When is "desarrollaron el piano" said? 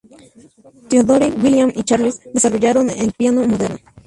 2.33-3.45